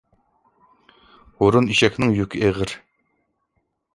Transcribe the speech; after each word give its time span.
ھۇرۇن 1.41 1.69
ئېشەكنىڭ 1.75 2.15
يۈكى 2.21 2.43
ئېغىر. 2.47 2.75